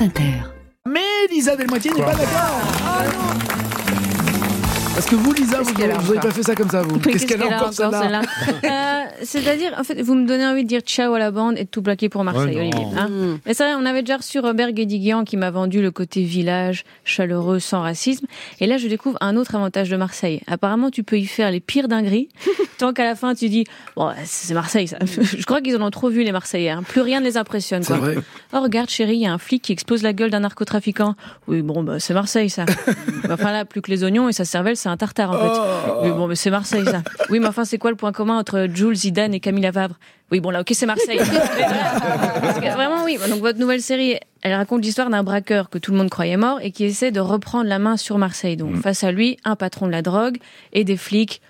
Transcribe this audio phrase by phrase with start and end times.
[0.00, 0.32] France Inter.
[0.86, 2.60] Mais Lisa Delmoitier n'est pas d'accord.
[2.86, 3.69] Ah non
[4.94, 6.98] Parce que vous, Lisa, vous n'avez pas fait ça comme ça, vous.
[7.00, 8.20] Qu'est-ce qu'elle a encore, celle-là
[8.64, 11.64] Euh, C'est-à-dire, en fait, vous me donnez envie de dire ciao à la bande et
[11.64, 12.56] de tout plaquer pour Marseille.
[12.58, 12.84] Olivier.
[12.98, 13.08] hein.
[13.08, 13.38] Mm.
[13.46, 16.84] Mais c'est vrai, on avait déjà reçu Robert Guédiguian qui m'a vendu le côté village,
[17.04, 18.26] chaleureux, sans racisme.
[18.60, 20.42] Et là, je découvre un autre avantage de Marseille.
[20.46, 22.28] Apparemment, tu peux y faire les pires dingueries,
[22.78, 23.64] tant qu'à la fin, tu dis,
[23.96, 24.98] bon, c'est Marseille, ça.
[25.06, 26.70] Je crois qu'ils en ont trop vu, les Marseillais.
[26.70, 26.82] hein.
[26.86, 27.98] Plus rien ne les impressionne, C'est quoi.
[27.98, 28.16] vrai.
[28.52, 31.14] Oh, regarde, chérie, il y a un flic qui explose la gueule d'un narcotrafiquant.
[31.48, 32.66] Oui, bon, bah, c'est Marseille, ça.
[33.30, 35.60] enfin, là, plus que les oignons et sa cervelle, c'est un tartare, en fait.
[36.02, 37.02] Oui, bon, mais c'est Marseille, ça.
[37.28, 39.94] Oui, mais enfin, c'est quoi le point commun entre Jules Zidane et Camille Favre
[40.32, 41.18] Oui, bon, là, ok, c'est Marseille.
[42.60, 43.18] Que Vraiment, oui.
[43.28, 46.58] Donc, votre nouvelle série, elle raconte l'histoire d'un braqueur que tout le monde croyait mort
[46.62, 48.56] et qui essaie de reprendre la main sur Marseille.
[48.56, 50.38] Donc, face à lui, un patron de la drogue
[50.72, 51.40] et des flics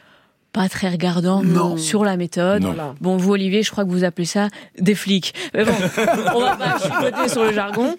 [0.53, 1.77] pas très regardants Non.
[1.77, 2.63] sur la méthode.
[2.63, 2.75] Non.
[3.01, 5.33] Bon, vous, Olivier, je crois que vous appelez ça des flics.
[5.55, 5.73] Mais bon,
[6.35, 7.97] on va pas chipoter sur le jargon.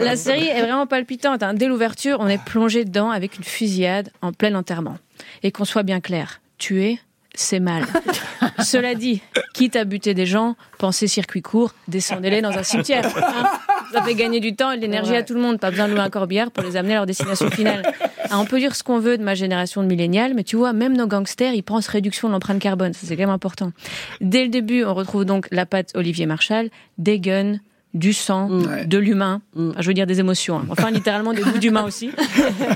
[0.00, 1.42] La série est vraiment palpitante.
[1.42, 1.54] hein.
[1.54, 4.98] Dès l'ouverture, on est plongé dedans avec une fusillade en plein enterrement.
[5.42, 6.98] Et qu'on soit bien clair, tuer,
[7.34, 7.84] c'est mal.
[8.64, 9.22] Cela dit,
[9.54, 13.06] quitte à buter des gens, pensez circuit court, descendez-les dans un cimetière.
[13.16, 13.44] hein.
[13.92, 15.60] Ça fait gagner du temps et de l'énergie à tout le monde.
[15.60, 17.82] Pas besoin de louer un corbillard pour les amener à leur destination finale.
[18.30, 20.72] Ah, on peut dire ce qu'on veut de ma génération de millénials, mais tu vois,
[20.72, 22.92] même nos gangsters, ils pensent réduction de l'empreinte carbone.
[22.92, 23.72] Ça, c'est quand même important.
[24.20, 27.58] Dès le début, on retrouve donc la patte Olivier Marchal, des guns,
[27.96, 28.84] du sang, Ouais.
[28.84, 29.70] de l'humain, Mm.
[29.70, 30.66] Enfin, je veux dire des émotions, hein.
[30.68, 32.10] enfin littéralement des bouts d'humain aussi,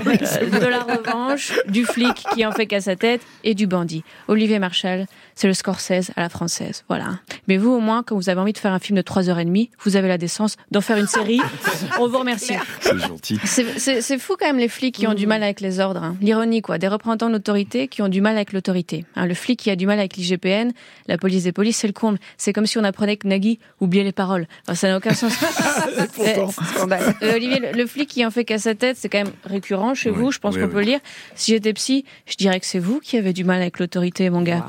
[0.05, 4.03] Euh, de la revanche, du flic qui en fait qu'à sa tête et du bandit.
[4.27, 5.05] Olivier Marchal,
[5.35, 7.19] c'est le Scorsese à la française, voilà.
[7.47, 9.95] Mais vous au moins, quand vous avez envie de faire un film de 3h30, vous
[9.95, 11.39] avez la décence d'en faire une série.
[11.99, 12.53] On vous remercie.
[12.81, 13.39] C'est gentil.
[13.45, 16.03] C'est- fou quand même les flics qui ont du mal avec les ordres.
[16.03, 16.15] hein.
[16.21, 19.05] L'ironie quoi, des représentants d'autorité qui ont du mal avec l'autorité.
[19.15, 20.71] Hein, le flic qui a du mal avec l'IGPN,
[21.07, 22.17] la police des polices, c'est le comble.
[22.37, 24.47] C'est comme si on apprenait que Nagui oubliait les paroles.
[24.67, 25.33] Enfin, ça n'a aucun sens.
[26.15, 26.51] Pourtant.
[26.75, 27.15] Scandale.
[27.23, 29.93] Euh, Olivier, le, le flic qui en fait qu'à sa tête, c'est quand même récurrent
[29.93, 30.67] chez vous, je pense qu'on ouais.
[30.67, 30.99] peut le dire.
[31.35, 34.41] Si j'étais psy, je dirais que c'est vous qui avez du mal avec l'autorité, mon
[34.41, 34.65] gars.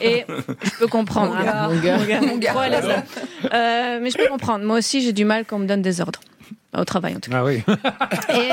[0.00, 0.24] Et
[0.62, 1.34] je peux comprendre.
[1.34, 1.68] Mon gars, hein.
[1.68, 2.20] mon gars, Mon gars.
[2.20, 2.50] mon gars.
[2.50, 3.04] Trop à l'aise, là.
[3.52, 4.64] Euh, mais je peux comprendre.
[4.64, 6.20] Moi aussi, j'ai du mal quand on me donne des ordres.
[6.76, 7.38] Au travail, en tout cas.
[7.40, 7.62] Ah oui.
[8.34, 8.50] Et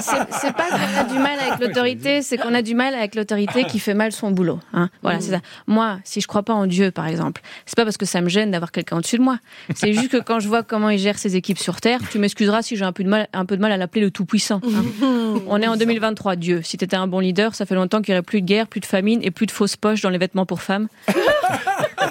[0.00, 3.62] c'est- pas qu'on a du mal avec l'autorité, c'est qu'on a du mal avec l'autorité
[3.64, 4.58] qui fait mal son boulot.
[4.72, 4.88] Hein.
[5.02, 5.38] Voilà, c'est ça.
[5.68, 8.28] Moi, si je crois pas en Dieu, par exemple, c'est pas parce que ça me
[8.28, 9.38] gêne d'avoir quelqu'un au-dessus de moi.
[9.76, 12.62] C'est juste que quand je vois comment il gère ses équipes sur Terre, tu m'excuseras
[12.62, 14.60] si j'ai un peu de mal, un peu de mal à l'appeler le Tout-Puissant.
[14.64, 15.40] hein.
[15.46, 16.62] On est en 2023, Dieu.
[16.64, 18.80] Si t'étais un bon leader, ça fait longtemps qu'il y aurait plus de guerre, plus
[18.80, 20.88] de famine et plus de fausses poches dans les vêtements pour femmes.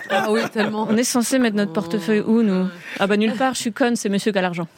[0.09, 0.87] Ah oui, tellement.
[0.89, 2.67] On est censé mettre notre portefeuille où, nous?
[2.99, 4.67] Ah bah nulle part, je suis conne, c'est monsieur qui a l'argent.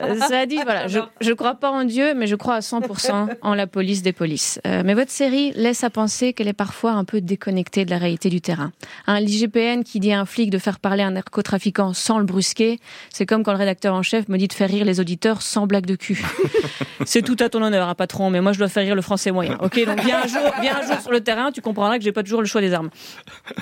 [0.00, 3.36] Euh, Ça dit, voilà, je, je crois pas en Dieu, mais je crois à 100%
[3.42, 4.60] en la police des polices.
[4.66, 7.98] Euh, mais votre série laisse à penser qu'elle est parfois un peu déconnectée de la
[7.98, 8.72] réalité du terrain.
[9.06, 12.78] Un l'IGPN qui dit à un flic de faire parler un narcotrafiquant sans le brusquer,
[13.10, 15.66] c'est comme quand le rédacteur en chef me dit de faire rire les auditeurs sans
[15.66, 16.24] blague de cul.
[17.04, 19.30] c'est tout à ton honneur, hein, patron, mais moi je dois faire rire le français
[19.30, 19.56] moyen.
[19.60, 22.12] Ok, donc viens un jour, viens un jour sur le terrain, tu comprendras que j'ai
[22.12, 22.90] pas toujours le choix des armes.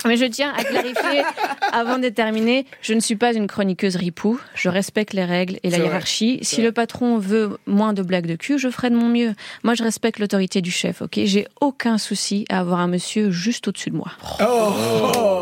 [0.05, 1.23] Mais je tiens à clarifier,
[1.71, 4.39] avant de terminer, je ne suis pas une chroniqueuse ripou.
[4.55, 6.39] Je respecte les règles et la hiérarchie.
[6.41, 9.33] Si le patron veut moins de blagues de cul, je ferai de mon mieux.
[9.63, 11.19] Moi, je respecte l'autorité du chef, ok?
[11.23, 14.11] J'ai aucun souci à avoir un monsieur juste au-dessus de moi.
[14.41, 15.41] Oh.